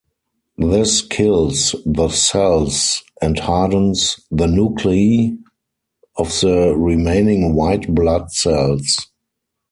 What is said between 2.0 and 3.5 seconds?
cells and